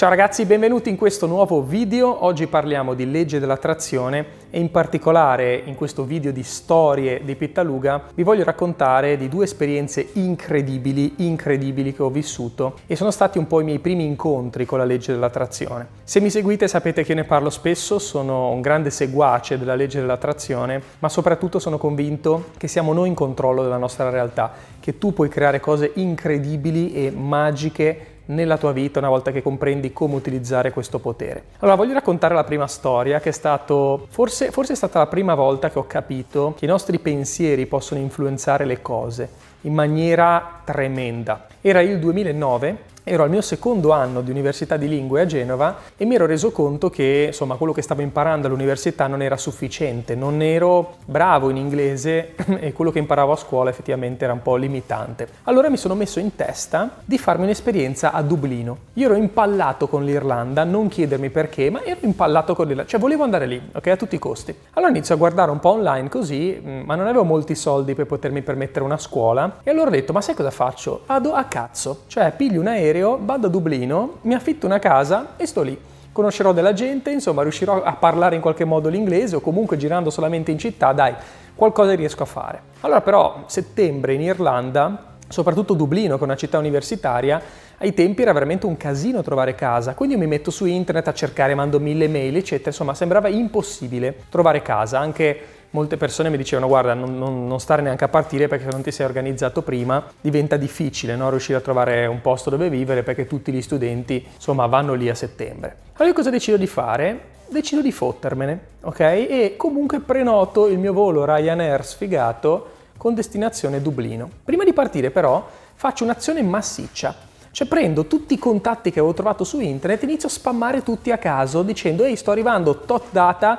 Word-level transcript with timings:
Ciao 0.00 0.08
ragazzi, 0.08 0.46
benvenuti 0.46 0.88
in 0.88 0.96
questo 0.96 1.26
nuovo 1.26 1.62
video. 1.62 2.24
Oggi 2.24 2.46
parliamo 2.46 2.94
di 2.94 3.10
legge 3.10 3.38
dell'attrazione 3.38 4.24
e 4.48 4.58
in 4.58 4.70
particolare 4.70 5.60
in 5.62 5.74
questo 5.74 6.04
video 6.04 6.32
di 6.32 6.42
storie 6.42 7.22
di 7.22 7.36
Pittaluga 7.36 8.04
vi 8.14 8.22
voglio 8.22 8.44
raccontare 8.44 9.18
di 9.18 9.28
due 9.28 9.44
esperienze 9.44 10.08
incredibili, 10.14 11.16
incredibili 11.16 11.92
che 11.92 12.02
ho 12.02 12.08
vissuto 12.08 12.78
e 12.86 12.96
sono 12.96 13.10
stati 13.10 13.36
un 13.36 13.46
po' 13.46 13.60
i 13.60 13.64
miei 13.64 13.78
primi 13.78 14.06
incontri 14.06 14.64
con 14.64 14.78
la 14.78 14.86
legge 14.86 15.12
dell'attrazione. 15.12 15.86
Se 16.02 16.18
mi 16.18 16.30
seguite 16.30 16.66
sapete 16.66 17.04
che 17.04 17.12
io 17.12 17.16
ne 17.16 17.24
parlo 17.24 17.50
spesso, 17.50 17.98
sono 17.98 18.52
un 18.52 18.62
grande 18.62 18.88
seguace 18.88 19.58
della 19.58 19.74
legge 19.74 20.00
dell'attrazione, 20.00 20.80
ma 21.00 21.10
soprattutto 21.10 21.58
sono 21.58 21.76
convinto 21.76 22.46
che 22.56 22.68
siamo 22.68 22.94
noi 22.94 23.08
in 23.08 23.14
controllo 23.14 23.62
della 23.62 23.76
nostra 23.76 24.08
realtà, 24.08 24.50
che 24.80 24.96
tu 24.96 25.12
puoi 25.12 25.28
creare 25.28 25.60
cose 25.60 25.90
incredibili 25.96 26.94
e 26.94 27.10
magiche 27.10 28.18
nella 28.26 28.58
tua 28.58 28.72
vita 28.72 28.98
una 28.98 29.08
volta 29.08 29.30
che 29.30 29.42
comprendi 29.42 29.92
come 29.92 30.14
utilizzare 30.14 30.72
questo 30.72 30.98
potere. 30.98 31.44
Allora 31.58 31.76
voglio 31.76 31.94
raccontare 31.94 32.34
la 32.34 32.44
prima 32.44 32.66
storia 32.66 33.20
che 33.20 33.30
è 33.30 33.32
stato 33.32 34.06
forse, 34.10 34.50
forse 34.50 34.74
è 34.74 34.76
stata 34.76 34.98
la 34.98 35.06
prima 35.06 35.34
volta 35.34 35.70
che 35.70 35.78
ho 35.78 35.86
capito 35.86 36.54
che 36.56 36.64
i 36.64 36.68
nostri 36.68 36.98
pensieri 36.98 37.66
possono 37.66 38.00
influenzare 38.00 38.64
le 38.64 38.82
cose 38.82 39.28
in 39.62 39.74
maniera 39.74 40.60
tremenda. 40.64 41.46
Era 41.60 41.80
il 41.80 41.98
2009 41.98 42.88
ero 43.02 43.22
al 43.22 43.30
mio 43.30 43.40
secondo 43.40 43.92
anno 43.92 44.20
di 44.20 44.30
università 44.30 44.76
di 44.76 44.88
lingue 44.88 45.22
a 45.22 45.26
Genova 45.26 45.76
e 45.96 46.04
mi 46.04 46.14
ero 46.14 46.26
reso 46.26 46.50
conto 46.52 46.90
che 46.90 47.24
insomma 47.28 47.56
quello 47.56 47.72
che 47.72 47.82
stavo 47.82 48.02
imparando 48.02 48.46
all'università 48.46 49.06
non 49.06 49.22
era 49.22 49.36
sufficiente, 49.36 50.14
non 50.14 50.42
ero 50.42 50.96
bravo 51.06 51.50
in 51.50 51.56
inglese 51.56 52.34
e 52.60 52.72
quello 52.72 52.90
che 52.90 52.98
imparavo 52.98 53.32
a 53.32 53.36
scuola 53.36 53.70
effettivamente 53.70 54.24
era 54.24 54.32
un 54.32 54.42
po' 54.42 54.56
limitante. 54.56 55.28
Allora 55.44 55.68
mi 55.70 55.76
sono 55.76 55.94
messo 55.94 56.20
in 56.20 56.36
testa 56.36 56.96
di 57.04 57.18
farmi 57.18 57.44
un'esperienza 57.44 58.12
a 58.12 58.22
Dublino. 58.22 58.76
Io 58.94 59.06
ero 59.06 59.16
impallato 59.16 59.88
con 59.88 60.04
l'Irlanda, 60.04 60.64
non 60.64 60.88
chiedermi 60.88 61.30
perché, 61.30 61.70
ma 61.70 61.82
ero 61.82 62.00
impallato 62.02 62.54
con 62.54 62.66
l'Irlanda, 62.66 62.90
cioè 62.90 63.00
volevo 63.00 63.24
andare 63.24 63.46
lì, 63.46 63.60
ok, 63.72 63.86
a 63.86 63.96
tutti 63.96 64.14
i 64.14 64.18
costi. 64.18 64.54
Allora 64.74 64.90
inizio 64.90 65.14
a 65.14 65.18
guardare 65.18 65.50
un 65.50 65.58
po' 65.58 65.70
online 65.70 66.08
così, 66.08 66.60
mm, 66.62 66.82
ma 66.84 66.94
non 66.94 67.06
avevo 67.06 67.24
molti 67.24 67.54
soldi 67.54 67.94
per 67.94 68.06
potermi 68.06 68.42
permettere 68.42 68.84
una 68.84 68.98
scuola 68.98 69.58
e 69.62 69.70
allora 69.70 69.88
ho 69.88 69.90
detto, 69.90 70.12
ma 70.12 70.20
sai 70.20 70.34
cosa 70.34 70.50
faccio? 70.50 71.02
Vado 71.06 71.32
a 71.32 71.44
cazzo, 71.44 72.02
cioè 72.06 72.32
piglio 72.36 72.60
un 72.60 72.66
aereo 72.66 72.89
aereo, 72.90 73.18
vado 73.22 73.46
a 73.46 73.50
Dublino, 73.50 74.18
mi 74.22 74.34
affitto 74.34 74.66
una 74.66 74.78
casa 74.78 75.34
e 75.36 75.46
sto 75.46 75.62
lì. 75.62 75.78
Conoscerò 76.12 76.52
della 76.52 76.72
gente, 76.72 77.10
insomma 77.10 77.42
riuscirò 77.42 77.82
a 77.82 77.94
parlare 77.94 78.34
in 78.34 78.40
qualche 78.40 78.64
modo 78.64 78.88
l'inglese 78.88 79.36
o 79.36 79.40
comunque 79.40 79.76
girando 79.76 80.10
solamente 80.10 80.50
in 80.50 80.58
città, 80.58 80.92
dai, 80.92 81.14
qualcosa 81.54 81.94
riesco 81.94 82.24
a 82.24 82.26
fare. 82.26 82.62
Allora 82.80 83.00
però 83.00 83.44
settembre 83.46 84.14
in 84.14 84.22
Irlanda, 84.22 85.14
soprattutto 85.28 85.74
Dublino 85.74 86.16
che 86.16 86.22
è 86.22 86.24
una 86.24 86.36
città 86.36 86.58
universitaria, 86.58 87.40
ai 87.78 87.94
tempi 87.94 88.22
era 88.22 88.32
veramente 88.32 88.66
un 88.66 88.76
casino 88.76 89.22
trovare 89.22 89.54
casa, 89.54 89.94
quindi 89.94 90.16
io 90.16 90.20
mi 90.20 90.26
metto 90.26 90.50
su 90.50 90.66
internet 90.66 91.08
a 91.08 91.14
cercare, 91.14 91.54
mando 91.54 91.78
mille 91.78 92.08
mail, 92.08 92.36
eccetera, 92.36 92.70
insomma 92.70 92.92
sembrava 92.94 93.28
impossibile 93.28 94.24
trovare 94.28 94.60
casa, 94.60 94.98
anche 94.98 95.40
molte 95.70 95.96
persone 95.96 96.30
mi 96.30 96.36
dicevano 96.36 96.66
guarda 96.66 96.94
non, 96.94 97.16
non, 97.16 97.46
non, 97.46 97.60
stare 97.60 97.82
neanche 97.82 98.04
a 98.04 98.08
partire 98.08 98.48
perché 98.48 98.64
se 98.64 98.70
non 98.70 98.82
ti 98.82 98.90
sei 98.90 99.06
organizzato 99.06 99.62
prima 99.62 100.04
diventa 100.20 100.56
difficile 100.56 101.14
no? 101.16 101.30
riuscire 101.30 101.58
a 101.58 101.60
trovare 101.60 102.06
un 102.06 102.20
posto 102.20 102.50
dove 102.50 102.68
vivere 102.68 103.02
perché 103.02 103.26
tutti 103.26 103.52
gli 103.52 103.62
studenti 103.62 104.24
insomma 104.34 104.66
vanno 104.66 104.94
lì 104.94 105.08
a 105.08 105.14
settembre. 105.14 105.76
Allora 105.92 106.08
io 106.08 106.14
cosa 106.14 106.30
decido 106.30 106.56
di 106.56 106.66
fare? 106.66 107.38
Decido 107.48 107.82
di 107.82 107.90
fottermene, 107.90 108.60
ok? 108.82 109.00
E 109.00 109.54
comunque 109.56 109.98
prenoto 109.98 110.68
il 110.68 110.78
mio 110.78 110.92
volo 110.92 111.24
Ryanair 111.24 111.84
sfigato 111.84 112.78
con 112.96 113.14
destinazione 113.14 113.82
Dublino. 113.82 114.28
Prima 114.44 114.62
di 114.62 114.72
partire 114.72 115.10
però 115.10 115.44
faccio 115.74 116.04
un'azione 116.04 116.42
massiccia. 116.42 117.28
Cioè 117.52 117.66
prendo 117.66 118.06
tutti 118.06 118.34
i 118.34 118.38
contatti 118.38 118.92
che 118.92 119.00
avevo 119.00 119.14
trovato 119.14 119.42
su 119.42 119.58
internet 119.58 120.02
e 120.02 120.04
inizio 120.06 120.28
a 120.28 120.30
spammare 120.30 120.84
tutti 120.84 121.10
a 121.10 121.18
caso 121.18 121.62
dicendo 121.62 122.04
ehi 122.04 122.14
sto 122.14 122.30
arrivando 122.30 122.78
tot 122.82 123.06
data 123.10 123.58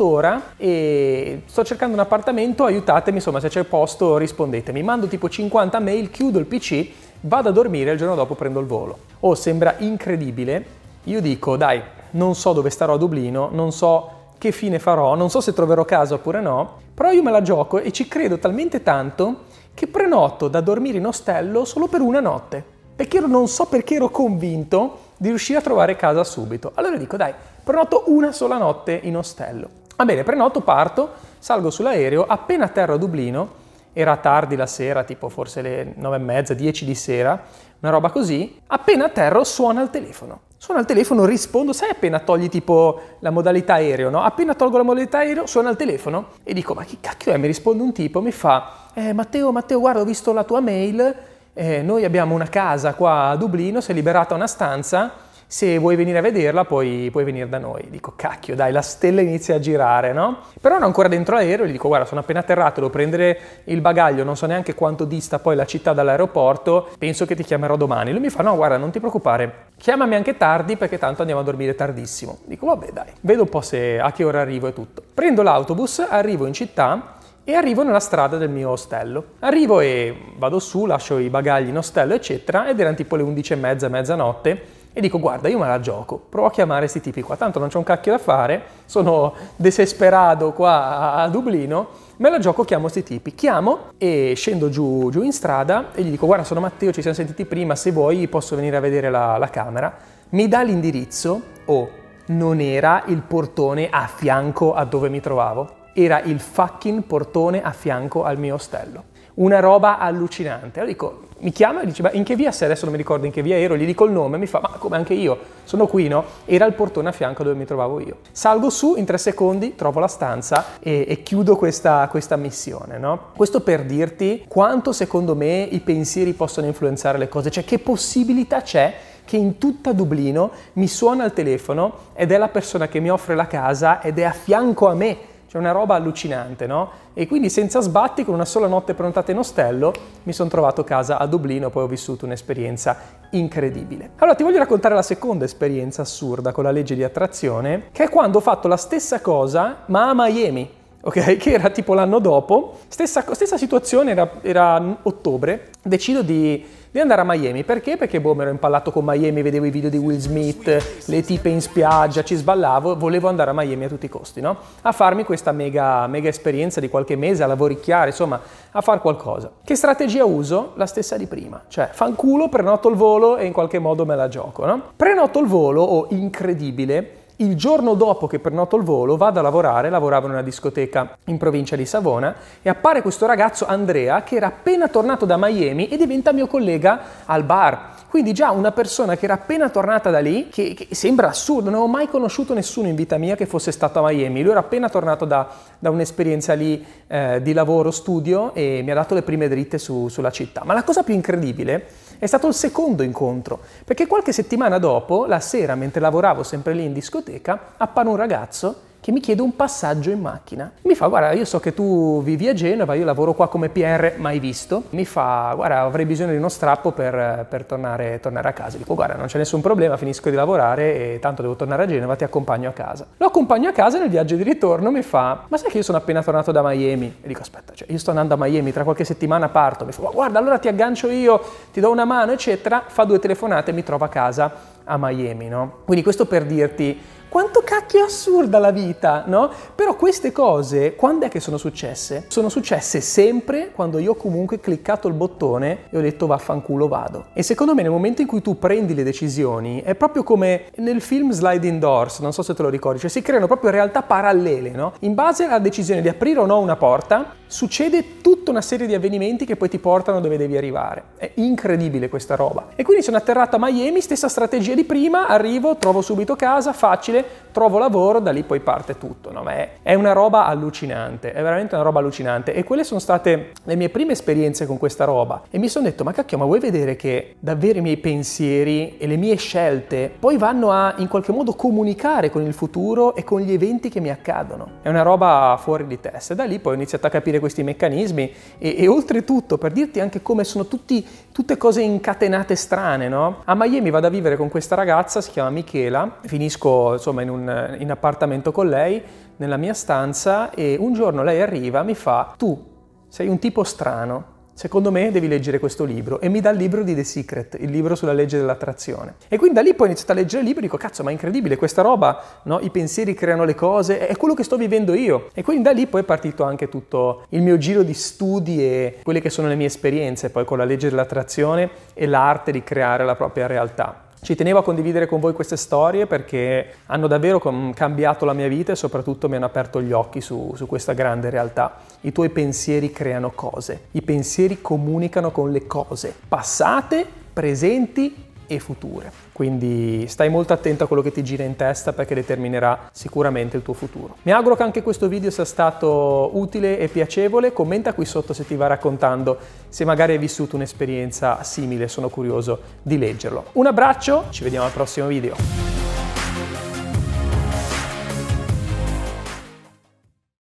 ora 0.00 0.54
e 0.56 1.42
sto 1.46 1.64
cercando 1.64 1.94
un 1.94 2.00
appartamento, 2.00 2.64
aiutatemi, 2.64 3.16
insomma 3.16 3.40
se 3.40 3.48
c'è 3.48 3.64
posto 3.64 4.16
rispondetemi. 4.16 4.82
Mando 4.82 5.06
tipo 5.06 5.28
50 5.28 5.80
mail, 5.80 6.10
chiudo 6.10 6.38
il 6.38 6.46
PC, 6.46 6.88
vado 7.20 7.48
a 7.48 7.52
dormire 7.52 7.90
e 7.90 7.92
il 7.94 7.98
giorno 7.98 8.14
dopo 8.14 8.34
prendo 8.34 8.60
il 8.60 8.66
volo. 8.66 8.98
Oh, 9.20 9.34
sembra 9.34 9.74
incredibile. 9.78 10.80
Io 11.04 11.20
dico, 11.20 11.56
dai, 11.56 11.82
non 12.12 12.34
so 12.34 12.52
dove 12.52 12.70
starò 12.70 12.94
a 12.94 12.98
Dublino, 12.98 13.48
non 13.50 13.72
so 13.72 14.10
che 14.38 14.52
fine 14.52 14.78
farò, 14.78 15.14
non 15.14 15.30
so 15.30 15.40
se 15.40 15.52
troverò 15.52 15.84
casa 15.84 16.14
oppure 16.14 16.40
no, 16.40 16.78
però 16.94 17.10
io 17.10 17.22
me 17.22 17.30
la 17.30 17.42
gioco 17.42 17.78
e 17.78 17.92
ci 17.92 18.08
credo 18.08 18.38
talmente 18.38 18.82
tanto 18.82 19.44
che 19.74 19.86
prenoto 19.86 20.48
da 20.48 20.60
dormire 20.60 20.98
in 20.98 21.06
ostello 21.06 21.64
solo 21.64 21.88
per 21.88 22.00
una 22.00 22.20
notte. 22.20 22.62
Perché 22.94 23.18
io 23.18 23.26
non 23.26 23.48
so 23.48 23.66
perché 23.66 23.94
ero 23.94 24.10
convinto 24.10 24.98
di 25.16 25.28
riuscire 25.28 25.58
a 25.58 25.62
trovare 25.62 25.96
casa 25.96 26.22
subito. 26.24 26.72
Allora 26.74 26.96
dico, 26.96 27.16
dai, 27.16 27.32
Prenoto 27.64 28.04
una 28.08 28.32
sola 28.32 28.58
notte 28.58 28.98
in 29.04 29.16
ostello. 29.16 29.68
Va 29.96 30.04
bene, 30.04 30.22
prenoto, 30.22 30.60
parto, 30.60 31.10
salgo 31.38 31.70
sull'aereo, 31.70 32.24
appena 32.26 32.64
atterro 32.64 32.94
a 32.94 32.98
Dublino, 32.98 33.60
era 33.92 34.16
tardi 34.16 34.56
la 34.56 34.66
sera, 34.66 35.04
tipo 35.04 35.28
forse 35.28 35.60
le 35.60 35.92
nove 35.96 36.16
e 36.16 36.20
mezza, 36.20 36.54
dieci 36.54 36.84
di 36.84 36.94
sera, 36.94 37.40
una 37.80 37.90
roba 37.90 38.10
così, 38.10 38.60
appena 38.68 39.06
atterro 39.06 39.44
suona 39.44 39.82
il 39.82 39.90
telefono. 39.90 40.40
Suona 40.56 40.80
il 40.80 40.86
telefono, 40.86 41.24
rispondo, 41.24 41.72
sai 41.72 41.90
appena 41.90 42.20
togli 42.20 42.48
tipo 42.48 43.00
la 43.18 43.30
modalità 43.30 43.74
aereo, 43.74 44.10
no? 44.10 44.22
Appena 44.22 44.54
tolgo 44.54 44.76
la 44.76 44.84
modalità 44.84 45.18
aereo, 45.18 45.46
suona 45.46 45.70
il 45.70 45.76
telefono 45.76 46.28
e 46.44 46.54
dico, 46.54 46.72
ma 46.72 46.84
che 46.84 46.98
cacchio 47.00 47.32
è? 47.32 47.36
Mi 47.36 47.48
risponde 47.48 47.82
un 47.82 47.92
tipo, 47.92 48.22
mi 48.22 48.30
fa, 48.30 48.88
eh, 48.94 49.12
Matteo, 49.12 49.50
Matteo, 49.50 49.80
guarda, 49.80 50.00
ho 50.00 50.04
visto 50.04 50.32
la 50.32 50.44
tua 50.44 50.60
mail, 50.60 51.14
eh, 51.52 51.82
noi 51.82 52.04
abbiamo 52.04 52.34
una 52.34 52.48
casa 52.48 52.94
qua 52.94 53.30
a 53.30 53.36
Dublino, 53.36 53.80
si 53.80 53.90
è 53.90 53.94
liberata 53.94 54.34
una 54.34 54.46
stanza, 54.46 55.12
se 55.52 55.76
vuoi 55.76 55.96
venire 55.96 56.16
a 56.16 56.22
vederla 56.22 56.64
puoi, 56.64 57.10
puoi, 57.12 57.24
venire 57.24 57.46
da 57.46 57.58
noi. 57.58 57.88
Dico, 57.90 58.14
cacchio, 58.16 58.54
dai, 58.56 58.72
la 58.72 58.80
stella 58.80 59.20
inizia 59.20 59.56
a 59.56 59.58
girare, 59.58 60.14
no? 60.14 60.38
Però 60.58 60.76
ero 60.76 60.86
ancora 60.86 61.08
dentro 61.08 61.34
l'aereo, 61.34 61.66
gli 61.66 61.72
dico, 61.72 61.88
guarda, 61.88 62.06
sono 62.06 62.20
appena 62.20 62.40
atterrato, 62.40 62.80
devo 62.80 62.88
prendere 62.88 63.38
il 63.64 63.82
bagaglio, 63.82 64.24
non 64.24 64.34
so 64.34 64.46
neanche 64.46 64.74
quanto 64.74 65.04
dista 65.04 65.40
poi 65.40 65.54
la 65.54 65.66
città 65.66 65.92
dall'aeroporto, 65.92 66.88
penso 66.96 67.26
che 67.26 67.36
ti 67.36 67.42
chiamerò 67.42 67.76
domani. 67.76 68.12
Lui 68.12 68.20
mi 68.20 68.30
fa, 68.30 68.42
no, 68.42 68.56
guarda, 68.56 68.78
non 68.78 68.90
ti 68.90 68.98
preoccupare, 68.98 69.66
chiamami 69.76 70.14
anche 70.14 70.38
tardi 70.38 70.78
perché 70.78 70.96
tanto 70.96 71.20
andiamo 71.20 71.42
a 71.42 71.44
dormire 71.44 71.74
tardissimo. 71.74 72.38
Dico, 72.46 72.64
vabbè, 72.64 72.88
dai, 72.90 73.12
vedo 73.20 73.42
un 73.42 73.50
po' 73.50 73.60
se, 73.60 74.00
a 74.00 74.10
che 74.10 74.24
ora 74.24 74.40
arrivo 74.40 74.68
e 74.68 74.72
tutto. 74.72 75.02
Prendo 75.12 75.42
l'autobus, 75.42 75.98
arrivo 75.98 76.46
in 76.46 76.54
città, 76.54 77.16
e 77.44 77.54
arrivo 77.54 77.82
nella 77.82 78.00
strada 78.00 78.38
del 78.38 78.48
mio 78.48 78.70
ostello. 78.70 79.24
Arrivo 79.40 79.80
e 79.80 80.16
vado 80.38 80.58
su, 80.60 80.86
lascio 80.86 81.18
i 81.18 81.28
bagagli 81.28 81.68
in 81.68 81.76
ostello, 81.76 82.14
eccetera, 82.14 82.70
ed 82.70 82.80
erano 82.80 82.96
tipo 82.96 83.16
le 83.16 83.22
11 83.22 83.52
e 83.52 83.56
mezza, 83.56 83.88
mezzanotte 83.88 84.80
e 84.92 85.00
dico 85.00 85.18
guarda 85.18 85.48
io 85.48 85.58
me 85.58 85.66
la 85.66 85.80
gioco, 85.80 86.18
provo 86.18 86.48
a 86.48 86.50
chiamare 86.50 86.80
questi 86.80 87.00
tipi 87.00 87.22
qua, 87.22 87.36
tanto 87.36 87.58
non 87.58 87.68
c'è 87.68 87.78
un 87.78 87.84
cacchio 87.84 88.12
da 88.12 88.18
fare, 88.18 88.62
sono 88.84 89.34
desesperado 89.56 90.52
qua 90.52 91.14
a 91.14 91.28
Dublino, 91.28 91.88
me 92.18 92.30
la 92.30 92.38
gioco, 92.38 92.64
chiamo 92.64 92.82
questi 92.82 93.02
tipi, 93.02 93.34
chiamo 93.34 93.92
e 93.98 94.34
scendo 94.36 94.68
giù, 94.68 95.08
giù, 95.10 95.22
in 95.22 95.32
strada 95.32 95.92
e 95.92 96.02
gli 96.02 96.10
dico 96.10 96.26
guarda 96.26 96.44
sono 96.44 96.60
Matteo, 96.60 96.92
ci 96.92 97.00
siamo 97.00 97.16
sentiti 97.16 97.44
prima, 97.44 97.74
se 97.74 97.90
vuoi 97.90 98.28
posso 98.28 98.54
venire 98.54 98.76
a 98.76 98.80
vedere 98.80 99.10
la, 99.10 99.38
la 99.38 99.48
camera, 99.48 99.94
mi 100.30 100.48
dà 100.48 100.62
l'indirizzo, 100.62 101.40
oh, 101.66 101.90
non 102.26 102.60
era 102.60 103.04
il 103.06 103.22
portone 103.22 103.88
a 103.90 104.06
fianco 104.06 104.74
a 104.74 104.84
dove 104.84 105.08
mi 105.08 105.20
trovavo, 105.20 105.80
era 105.94 106.20
il 106.20 106.40
fucking 106.40 107.02
portone 107.02 107.62
a 107.62 107.72
fianco 107.72 108.24
al 108.24 108.38
mio 108.38 108.54
ostello 108.54 109.10
una 109.34 109.60
roba 109.60 109.98
allucinante. 109.98 110.80
Allora 110.80 110.92
dico, 110.92 111.20
mi 111.38 111.50
chiama 111.50 111.80
e 111.80 111.86
dice, 111.86 112.02
ma 112.02 112.10
in 112.12 112.24
che 112.24 112.36
via 112.36 112.52
sei? 112.52 112.66
Adesso 112.68 112.84
non 112.84 112.92
mi 112.92 112.98
ricordo 112.98 113.26
in 113.26 113.32
che 113.32 113.42
via 113.42 113.56
ero, 113.56 113.76
gli 113.76 113.84
dico 113.84 114.04
il 114.04 114.12
nome, 114.12 114.38
mi 114.38 114.46
fa, 114.46 114.60
ma 114.60 114.68
come 114.78 114.96
anche 114.96 115.14
io, 115.14 115.38
sono 115.64 115.86
qui, 115.86 116.08
no? 116.08 116.24
Era 116.44 116.66
il 116.66 116.74
portone 116.74 117.08
a 117.08 117.12
fianco 117.12 117.42
dove 117.42 117.56
mi 117.56 117.64
trovavo 117.64 118.00
io. 118.00 118.18
Salgo 118.30 118.70
su, 118.70 118.94
in 118.96 119.04
tre 119.04 119.18
secondi 119.18 119.74
trovo 119.74 120.00
la 120.00 120.08
stanza 120.08 120.78
e, 120.80 121.04
e 121.08 121.22
chiudo 121.22 121.56
questa, 121.56 122.06
questa 122.08 122.36
missione, 122.36 122.98
no? 122.98 123.30
Questo 123.36 123.60
per 123.60 123.84
dirti 123.84 124.44
quanto 124.46 124.92
secondo 124.92 125.34
me 125.34 125.62
i 125.62 125.80
pensieri 125.80 126.32
possono 126.32 126.66
influenzare 126.66 127.18
le 127.18 127.28
cose, 127.28 127.50
cioè 127.50 127.64
che 127.64 127.78
possibilità 127.78 128.62
c'è 128.62 128.94
che 129.24 129.36
in 129.36 129.58
tutta 129.58 129.92
Dublino 129.92 130.50
mi 130.74 130.88
suona 130.88 131.24
il 131.24 131.32
telefono 131.32 132.10
ed 132.12 132.32
è 132.32 132.38
la 132.38 132.48
persona 132.48 132.88
che 132.88 133.00
mi 133.00 133.10
offre 133.10 133.34
la 133.34 133.46
casa 133.46 134.00
ed 134.02 134.18
è 134.18 134.24
a 134.24 134.32
fianco 134.32 134.88
a 134.88 134.94
me 134.94 135.16
cioè 135.52 135.60
una 135.60 135.72
roba 135.72 135.96
allucinante, 135.96 136.66
no? 136.66 136.90
E 137.12 137.26
quindi 137.26 137.50
senza 137.50 137.82
sbatti, 137.82 138.24
con 138.24 138.32
una 138.32 138.46
sola 138.46 138.68
notte 138.68 138.94
prenotata 138.94 139.32
in 139.32 139.36
ostello, 139.36 139.92
mi 140.22 140.32
sono 140.32 140.48
trovato 140.48 140.82
casa 140.82 141.18
a 141.18 141.26
Dublino, 141.26 141.68
poi 141.68 141.82
ho 141.82 141.86
vissuto 141.88 142.24
un'esperienza 142.24 142.96
incredibile. 143.32 144.12
Allora 144.16 144.34
ti 144.34 144.44
voglio 144.44 144.56
raccontare 144.56 144.94
la 144.94 145.02
seconda 145.02 145.44
esperienza 145.44 146.00
assurda 146.00 146.52
con 146.52 146.64
la 146.64 146.70
legge 146.70 146.94
di 146.94 147.04
attrazione, 147.04 147.88
che 147.92 148.04
è 148.04 148.08
quando 148.08 148.38
ho 148.38 148.40
fatto 148.40 148.66
la 148.66 148.78
stessa 148.78 149.20
cosa, 149.20 149.82
ma 149.88 150.08
a 150.08 150.14
Miami. 150.14 150.80
Ok? 151.02 151.36
Che 151.42 151.52
era 151.52 151.70
tipo 151.70 151.94
l'anno 151.94 152.18
dopo, 152.18 152.78
stessa, 152.88 153.24
stessa 153.32 153.58
situazione, 153.58 154.12
era, 154.12 154.30
era 154.42 154.98
ottobre, 155.02 155.70
decido 155.82 156.22
di 156.22 156.80
di 156.92 157.00
andare 157.00 157.22
a 157.22 157.24
Miami. 157.24 157.64
Perché? 157.64 157.96
Perché 157.96 158.20
boh, 158.20 158.34
mi 158.34 158.42
ero 158.42 158.50
impallato 158.50 158.92
con 158.92 159.02
Miami, 159.04 159.40
vedevo 159.40 159.64
i 159.64 159.70
video 159.70 159.88
di 159.88 159.96
Will 159.96 160.18
Smith, 160.18 161.06
le 161.06 161.22
tipe 161.22 161.48
in 161.48 161.62
spiaggia, 161.62 162.22
ci 162.22 162.34
sballavo, 162.34 162.96
volevo 162.96 163.28
andare 163.28 163.50
a 163.50 163.54
Miami 163.54 163.86
a 163.86 163.88
tutti 163.88 164.04
i 164.04 164.10
costi, 164.10 164.42
no? 164.42 164.58
A 164.82 164.92
farmi 164.92 165.24
questa 165.24 165.52
mega, 165.52 166.06
mega 166.06 166.28
esperienza 166.28 166.80
di 166.80 166.90
qualche 166.90 167.16
mese, 167.16 167.42
a 167.42 167.46
lavoricchiare, 167.46 168.10
insomma, 168.10 168.38
a 168.70 168.80
fare 168.82 169.00
qualcosa. 169.00 169.50
Che 169.64 169.74
strategia 169.74 170.26
uso? 170.26 170.72
La 170.74 170.84
stessa 170.84 171.16
di 171.16 171.26
prima, 171.26 171.62
cioè 171.68 171.88
fanculo, 171.90 172.50
prenoto 172.50 172.90
il 172.90 172.96
volo 172.96 173.38
e 173.38 173.46
in 173.46 173.54
qualche 173.54 173.78
modo 173.78 174.04
me 174.04 174.14
la 174.14 174.28
gioco, 174.28 174.66
no? 174.66 174.82
Prenoto 174.94 175.38
il 175.38 175.46
volo, 175.46 175.82
o 175.82 175.98
oh, 176.00 176.06
incredibile, 176.10 177.21
il 177.42 177.56
giorno 177.56 177.94
dopo 177.94 178.26
che 178.26 178.38
prenoto 178.38 178.76
il 178.76 178.84
volo 178.84 179.16
vado 179.16 179.40
a 179.40 179.42
lavorare, 179.42 179.90
lavoravo 179.90 180.26
in 180.26 180.32
una 180.32 180.42
discoteca 180.42 181.16
in 181.26 181.38
provincia 181.38 181.76
di 181.76 181.84
Savona 181.84 182.34
e 182.62 182.68
appare 182.68 183.02
questo 183.02 183.26
ragazzo 183.26 183.66
Andrea 183.66 184.22
che 184.22 184.36
era 184.36 184.46
appena 184.46 184.88
tornato 184.88 185.26
da 185.26 185.36
Miami 185.36 185.88
e 185.88 185.96
diventa 185.96 186.32
mio 186.32 186.46
collega 186.46 187.00
al 187.26 187.44
bar. 187.44 188.00
Quindi 188.08 188.34
già 188.34 188.50
una 188.50 188.72
persona 188.72 189.16
che 189.16 189.24
era 189.24 189.34
appena 189.34 189.70
tornata 189.70 190.10
da 190.10 190.18
lì, 190.18 190.50
che, 190.50 190.74
che, 190.74 190.94
sembra 190.94 191.28
assurdo, 191.28 191.70
non 191.70 191.80
ho 191.80 191.86
mai 191.86 192.08
conosciuto 192.08 192.52
nessuno 192.52 192.86
in 192.86 192.94
vita 192.94 193.16
mia 193.16 193.36
che 193.36 193.46
fosse 193.46 193.72
stato 193.72 194.04
a 194.04 194.10
Miami. 194.10 194.42
Lui 194.42 194.50
era 194.50 194.60
appena 194.60 194.90
tornato 194.90 195.24
da, 195.24 195.48
da 195.78 195.88
un'esperienza 195.88 196.52
lì 196.52 196.84
eh, 197.06 197.40
di 197.40 197.54
lavoro, 197.54 197.90
studio 197.90 198.52
e 198.52 198.82
mi 198.84 198.90
ha 198.90 198.94
dato 198.94 199.14
le 199.14 199.22
prime 199.22 199.48
dritte 199.48 199.78
su, 199.78 200.08
sulla 200.08 200.30
città. 200.30 200.60
Ma 200.64 200.74
la 200.74 200.82
cosa 200.82 201.02
più 201.02 201.14
incredibile 201.14 201.86
è 202.22 202.28
stato 202.28 202.46
il 202.46 202.54
secondo 202.54 203.02
incontro, 203.02 203.58
perché 203.84 204.06
qualche 204.06 204.30
settimana 204.30 204.78
dopo, 204.78 205.26
la 205.26 205.40
sera, 205.40 205.74
mentre 205.74 206.00
lavoravo 206.00 206.44
sempre 206.44 206.72
lì 206.72 206.84
in 206.84 206.92
discoteca, 206.92 207.72
appare 207.76 208.08
un 208.08 208.14
ragazzo 208.14 208.76
che 209.02 209.10
mi 209.10 209.18
chiede 209.18 209.42
un 209.42 209.56
passaggio 209.56 210.10
in 210.10 210.20
macchina. 210.20 210.70
Mi 210.82 210.94
fa, 210.94 211.08
guarda, 211.08 211.32
io 211.32 211.44
so 211.44 211.58
che 211.58 211.74
tu 211.74 212.22
vivi 212.22 212.46
a 212.46 212.52
Genova, 212.52 212.94
io 212.94 213.04
lavoro 213.04 213.34
qua 213.34 213.48
come 213.48 213.68
PR, 213.68 214.12
mai 214.18 214.38
visto. 214.38 214.84
Mi 214.90 215.04
fa, 215.04 215.52
guarda, 215.56 215.80
avrei 215.80 216.06
bisogno 216.06 216.30
di 216.30 216.36
uno 216.36 216.48
strappo 216.48 216.92
per, 216.92 217.44
per 217.48 217.64
tornare, 217.64 218.20
tornare, 218.20 218.48
a 218.48 218.52
casa. 218.52 218.76
Dico, 218.76 218.94
guarda, 218.94 219.16
non 219.16 219.26
c'è 219.26 219.38
nessun 219.38 219.60
problema, 219.60 219.96
finisco 219.96 220.30
di 220.30 220.36
lavorare 220.36 221.14
e 221.14 221.18
tanto 221.20 221.42
devo 221.42 221.56
tornare 221.56 221.82
a 221.82 221.86
Genova, 221.86 222.14
ti 222.14 222.22
accompagno 222.22 222.68
a 222.68 222.72
casa. 222.72 223.04
Lo 223.16 223.26
accompagno 223.26 223.68
a 223.70 223.72
casa 223.72 223.98
nel 223.98 224.08
viaggio 224.08 224.36
di 224.36 224.44
ritorno 224.44 224.92
mi 224.92 225.02
fa, 225.02 225.46
ma 225.48 225.56
sai 225.56 225.68
che 225.68 225.78
io 225.78 225.82
sono 225.82 225.98
appena 225.98 226.22
tornato 226.22 226.52
da 226.52 226.62
Miami? 226.62 227.16
E 227.22 227.26
dico, 227.26 227.40
aspetta, 227.40 227.72
cioè, 227.74 227.90
io 227.90 227.98
sto 227.98 228.10
andando 228.10 228.34
a 228.34 228.36
Miami, 228.38 228.70
tra 228.70 228.84
qualche 228.84 229.02
settimana 229.02 229.48
parto. 229.48 229.84
Mi 229.84 229.90
fa, 229.90 230.02
guarda, 230.12 230.38
allora 230.38 230.58
ti 230.58 230.68
aggancio 230.68 231.10
io, 231.10 231.42
ti 231.72 231.80
do 231.80 231.90
una 231.90 232.04
mano, 232.04 232.30
eccetera. 232.30 232.84
Fa 232.86 233.02
due 233.02 233.18
telefonate 233.18 233.72
e 233.72 233.74
mi 233.74 233.82
trova 233.82 234.06
a 234.06 234.08
casa 234.08 234.72
a 234.84 234.96
Miami, 234.98 235.48
no? 235.48 235.78
Quindi 235.84 236.02
questo 236.02 236.26
per 236.26 236.44
dirti 236.44 236.98
quanto 237.32 237.62
cacchio 237.64 238.00
è 238.00 238.02
assurda 238.02 238.58
la 238.58 238.70
vita, 238.70 239.24
no? 239.26 239.50
Però 239.74 239.96
queste 239.96 240.32
cose, 240.32 240.94
quando 240.94 241.24
è 241.24 241.28
che 241.30 241.40
sono 241.40 241.56
successe? 241.56 242.26
Sono 242.28 242.50
successe 242.50 243.00
sempre 243.00 243.70
quando 243.74 243.96
io 243.96 244.10
ho 244.10 244.16
comunque 244.16 244.60
cliccato 244.60 245.08
il 245.08 245.14
bottone 245.14 245.84
e 245.88 245.96
ho 245.96 246.02
detto 246.02 246.26
vaffanculo 246.26 246.88
vado. 246.88 247.28
E 247.32 247.42
secondo 247.42 247.74
me 247.74 247.80
nel 247.80 247.90
momento 247.90 248.20
in 248.20 248.26
cui 248.26 248.42
tu 248.42 248.58
prendi 248.58 248.94
le 248.94 249.02
decisioni, 249.02 249.80
è 249.80 249.94
proprio 249.94 250.22
come 250.24 250.64
nel 250.76 251.00
film 251.00 251.30
Sliding 251.30 251.78
Doors, 251.78 252.18
non 252.18 252.34
so 252.34 252.42
se 252.42 252.52
te 252.52 252.60
lo 252.60 252.68
ricordi, 252.68 252.98
cioè 252.98 253.08
si 253.08 253.22
creano 253.22 253.46
proprio 253.46 253.70
realtà 253.70 254.02
parallele, 254.02 254.68
no? 254.72 254.92
In 255.00 255.14
base 255.14 255.44
alla 255.44 255.58
decisione 255.58 256.02
di 256.02 256.08
aprire 256.10 256.40
o 256.40 256.44
no 256.44 256.58
una 256.58 256.76
porta, 256.76 257.40
succede 257.46 258.20
tutta 258.20 258.50
una 258.50 258.60
serie 258.60 258.86
di 258.86 258.94
avvenimenti 258.94 259.46
che 259.46 259.56
poi 259.56 259.70
ti 259.70 259.78
portano 259.78 260.20
dove 260.20 260.36
devi 260.36 260.58
arrivare. 260.58 261.04
È 261.16 261.30
incredibile 261.36 262.10
questa 262.10 262.34
roba. 262.34 262.68
E 262.74 262.82
quindi 262.82 263.02
sono 263.02 263.16
atterrato 263.16 263.56
a 263.56 263.58
Miami, 263.58 264.02
stessa 264.02 264.28
strategia 264.28 264.71
di 264.74 264.84
prima, 264.84 265.26
arrivo, 265.26 265.76
trovo 265.76 266.00
subito 266.00 266.36
casa, 266.36 266.72
facile, 266.72 267.24
trovo 267.52 267.78
lavoro, 267.78 268.18
da 268.18 268.30
lì 268.30 268.42
poi 268.42 268.60
parte 268.60 268.98
tutto. 268.98 269.30
No? 269.30 269.44
È, 269.44 269.94
una 269.94 270.12
roba 270.12 270.46
allucinante, 270.46 271.32
è 271.32 271.42
veramente 271.42 271.74
una 271.74 271.84
roba 271.84 272.00
allucinante. 272.00 272.54
E 272.54 272.64
quelle 272.64 272.82
sono 272.82 272.98
state 272.98 273.52
le 273.62 273.76
mie 273.76 273.90
prime 273.90 274.12
esperienze 274.12 274.66
con 274.66 274.78
questa 274.78 275.04
roba. 275.04 275.42
E 275.50 275.58
mi 275.58 275.68
sono 275.68 275.84
detto, 275.84 276.02
ma 276.04 276.12
cacchio, 276.12 276.38
ma 276.38 276.44
vuoi 276.44 276.60
vedere 276.60 276.96
che 276.96 277.36
davvero 277.38 277.78
i 277.78 277.82
miei 277.82 277.98
pensieri 277.98 278.96
e 278.98 279.06
le 279.06 279.16
mie 279.16 279.36
scelte 279.36 280.10
poi 280.18 280.36
vanno 280.36 280.70
a 280.70 280.94
in 280.96 281.08
qualche 281.08 281.32
modo 281.32 281.54
comunicare 281.54 282.30
con 282.30 282.42
il 282.42 282.54
futuro 282.54 283.14
e 283.14 283.24
con 283.24 283.40
gli 283.40 283.52
eventi 283.52 283.88
che 283.88 284.00
mi 284.00 284.10
accadono? 284.10 284.80
È 284.82 284.88
una 284.88 285.02
roba 285.02 285.58
fuori 285.60 285.86
di 285.86 286.00
testa. 286.00 286.34
Da 286.34 286.44
lì 286.44 286.58
poi 286.58 286.72
ho 286.72 286.76
iniziato 286.76 287.06
a 287.06 287.10
capire 287.10 287.38
questi 287.38 287.62
meccanismi 287.62 288.32
e, 288.58 288.74
e 288.78 288.88
oltretutto, 288.88 289.58
per 289.58 289.72
dirti 289.72 290.00
anche 290.00 290.22
come 290.22 290.44
sono 290.44 290.66
tutti, 290.66 291.06
tutte 291.32 291.56
cose 291.56 291.82
incatenate 291.82 292.56
strane, 292.56 293.08
no? 293.08 293.42
A 293.44 293.54
Miami 293.54 293.90
vado 293.90 294.06
a 294.06 294.10
vivere 294.10 294.36
con 294.36 294.48
questa 294.62 294.76
ragazza, 294.76 295.20
si 295.20 295.32
chiama 295.32 295.50
Michela, 295.50 296.18
finisco 296.20 296.92
insomma 296.92 297.22
in, 297.22 297.30
un, 297.30 297.76
in 297.80 297.90
appartamento 297.90 298.52
con 298.52 298.68
lei, 298.68 299.02
nella 299.38 299.56
mia 299.56 299.74
stanza 299.74 300.50
e 300.50 300.76
un 300.78 300.92
giorno 300.92 301.24
lei 301.24 301.42
arriva, 301.42 301.82
mi 301.82 301.96
fa, 301.96 302.32
tu 302.36 302.70
sei 303.08 303.26
un 303.26 303.40
tipo 303.40 303.64
strano, 303.64 304.32
Secondo 304.54 304.92
me 304.92 305.10
devi 305.10 305.28
leggere 305.28 305.58
questo 305.58 305.82
libro 305.82 306.20
e 306.20 306.28
mi 306.28 306.40
dà 306.40 306.50
il 306.50 306.58
libro 306.58 306.84
di 306.84 306.94
The 306.94 307.04
Secret, 307.04 307.56
il 307.58 307.70
libro 307.70 307.94
sulla 307.94 308.12
legge 308.12 308.36
dell'attrazione. 308.36 309.14
E 309.26 309.38
quindi 309.38 309.56
da 309.56 309.62
lì 309.62 309.72
poi 309.72 309.86
ho 309.86 309.90
iniziato 309.90 310.12
a 310.12 310.14
leggere 310.14 310.42
il 310.42 310.46
libro 310.46 310.60
e 310.60 310.64
dico, 310.66 310.76
cazzo, 310.76 311.02
ma 311.02 311.08
è 311.08 311.12
incredibile, 311.12 311.56
questa 311.56 311.80
roba, 311.80 312.22
no? 312.44 312.60
I 312.60 312.68
pensieri 312.68 313.14
creano 313.14 313.44
le 313.44 313.54
cose, 313.54 314.06
è 314.06 314.14
quello 314.16 314.34
che 314.34 314.44
sto 314.44 314.58
vivendo 314.58 314.92
io. 314.92 315.30
E 315.32 315.42
quindi 315.42 315.62
da 315.62 315.72
lì 315.72 315.86
poi 315.86 316.02
è 316.02 316.04
partito 316.04 316.44
anche 316.44 316.68
tutto 316.68 317.24
il 317.30 317.40
mio 317.40 317.56
giro 317.56 317.82
di 317.82 317.94
studi 317.94 318.62
e 318.62 318.98
quelle 319.02 319.22
che 319.22 319.30
sono 319.30 319.48
le 319.48 319.54
mie 319.54 319.66
esperienze 319.66 320.28
poi 320.28 320.44
con 320.44 320.58
la 320.58 320.64
legge 320.64 320.90
dell'attrazione 320.90 321.70
e 321.94 322.06
l'arte 322.06 322.52
di 322.52 322.62
creare 322.62 323.06
la 323.06 323.16
propria 323.16 323.46
realtà. 323.46 324.10
Ci 324.24 324.36
tenevo 324.36 324.60
a 324.60 324.62
condividere 324.62 325.08
con 325.08 325.18
voi 325.18 325.32
queste 325.32 325.56
storie 325.56 326.06
perché 326.06 326.74
hanno 326.86 327.08
davvero 327.08 327.40
cambiato 327.74 328.24
la 328.24 328.32
mia 328.32 328.46
vita 328.46 328.70
e 328.70 328.76
soprattutto 328.76 329.28
mi 329.28 329.34
hanno 329.34 329.46
aperto 329.46 329.82
gli 329.82 329.90
occhi 329.90 330.20
su, 330.20 330.52
su, 330.54 330.66
questa 330.66 330.92
grande 330.92 331.28
realtà. 331.28 331.78
I 332.02 332.12
tuoi 332.12 332.28
pensieri 332.28 332.92
creano 332.92 333.32
cose, 333.32 333.86
i 333.90 334.02
pensieri 334.02 334.62
comunicano 334.62 335.32
con 335.32 335.50
le 335.50 335.66
cose, 335.66 336.14
passate, 336.28 337.04
presenti 337.32 338.30
e 338.54 338.58
future. 338.58 339.10
Quindi 339.32 340.06
stai 340.08 340.28
molto 340.28 340.52
attento 340.52 340.84
a 340.84 340.86
quello 340.86 341.02
che 341.02 341.12
ti 341.12 341.22
gira 341.22 341.44
in 341.44 341.56
testa 341.56 341.92
perché 341.92 342.14
determinerà 342.14 342.88
sicuramente 342.92 343.56
il 343.56 343.62
tuo 343.62 343.74
futuro. 343.74 344.16
Mi 344.22 344.32
auguro 344.32 344.56
che 344.56 344.62
anche 344.62 344.82
questo 344.82 345.08
video 345.08 345.30
sia 345.30 345.44
stato 345.44 346.30
utile 346.34 346.78
e 346.78 346.88
piacevole. 346.88 347.52
Commenta 347.52 347.94
qui 347.94 348.04
sotto 348.04 348.32
se 348.32 348.46
ti 348.46 348.54
va 348.54 348.66
raccontando 348.66 349.38
se 349.68 349.84
magari 349.84 350.12
hai 350.12 350.18
vissuto 350.18 350.56
un'esperienza 350.56 351.42
simile, 351.42 351.88
sono 351.88 352.08
curioso 352.08 352.60
di 352.82 352.98
leggerlo. 352.98 353.46
Un 353.52 353.66
abbraccio, 353.66 354.26
ci 354.30 354.42
vediamo 354.42 354.66
al 354.66 354.72
prossimo 354.72 355.06
video. 355.06 355.81